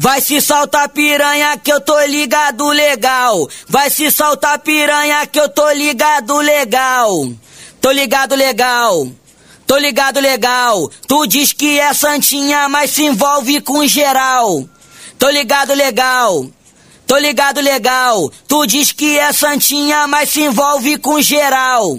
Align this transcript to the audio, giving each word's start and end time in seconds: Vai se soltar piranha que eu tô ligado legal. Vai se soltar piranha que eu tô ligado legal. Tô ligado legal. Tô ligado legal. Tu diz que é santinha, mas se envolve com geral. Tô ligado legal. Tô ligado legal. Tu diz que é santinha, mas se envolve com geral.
Vai 0.00 0.20
se 0.20 0.40
soltar 0.40 0.88
piranha 0.90 1.56
que 1.58 1.72
eu 1.72 1.80
tô 1.80 1.98
ligado 2.04 2.68
legal. 2.68 3.48
Vai 3.68 3.90
se 3.90 4.12
soltar 4.12 4.60
piranha 4.60 5.26
que 5.26 5.40
eu 5.40 5.48
tô 5.48 5.68
ligado 5.72 6.36
legal. 6.38 7.10
Tô 7.80 7.90
ligado 7.90 8.36
legal. 8.36 9.08
Tô 9.66 9.76
ligado 9.76 10.20
legal. 10.20 10.88
Tu 11.08 11.26
diz 11.26 11.52
que 11.52 11.80
é 11.80 11.92
santinha, 11.92 12.68
mas 12.68 12.92
se 12.92 13.02
envolve 13.02 13.60
com 13.60 13.84
geral. 13.88 14.64
Tô 15.18 15.28
ligado 15.30 15.74
legal. 15.74 16.46
Tô 17.04 17.18
ligado 17.18 17.60
legal. 17.60 18.30
Tu 18.46 18.66
diz 18.66 18.92
que 18.92 19.18
é 19.18 19.32
santinha, 19.32 20.06
mas 20.06 20.30
se 20.30 20.42
envolve 20.42 20.96
com 20.98 21.20
geral. 21.20 21.98